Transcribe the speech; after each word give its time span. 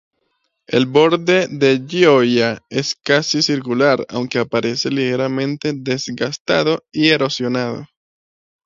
El 0.65 0.87
borde 0.87 1.47
de 1.47 1.85
Gioia 1.87 2.59
es 2.71 2.95
casi 2.95 3.43
circular, 3.43 4.03
aunque 4.09 4.39
aparece 4.39 4.89
ligeramente 4.89 5.73
desgastado 5.75 6.81
y 6.91 7.09
erosionado. 7.09 7.85